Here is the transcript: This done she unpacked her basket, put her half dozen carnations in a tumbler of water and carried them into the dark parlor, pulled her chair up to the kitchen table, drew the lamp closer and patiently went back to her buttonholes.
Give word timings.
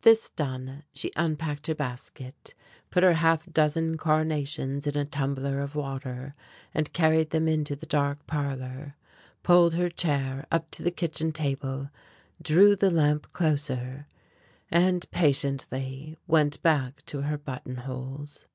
This 0.00 0.28
done 0.28 0.82
she 0.92 1.12
unpacked 1.14 1.68
her 1.68 1.74
basket, 1.76 2.56
put 2.90 3.04
her 3.04 3.12
half 3.12 3.46
dozen 3.46 3.96
carnations 3.96 4.88
in 4.88 4.96
a 4.96 5.04
tumbler 5.04 5.60
of 5.60 5.76
water 5.76 6.34
and 6.74 6.92
carried 6.92 7.30
them 7.30 7.46
into 7.46 7.76
the 7.76 7.86
dark 7.86 8.26
parlor, 8.26 8.96
pulled 9.44 9.74
her 9.74 9.88
chair 9.88 10.48
up 10.50 10.68
to 10.72 10.82
the 10.82 10.90
kitchen 10.90 11.30
table, 11.30 11.90
drew 12.42 12.74
the 12.74 12.90
lamp 12.90 13.30
closer 13.32 14.08
and 14.68 15.08
patiently 15.12 16.18
went 16.26 16.60
back 16.64 17.04
to 17.06 17.20
her 17.22 17.38
buttonholes. 17.38 18.46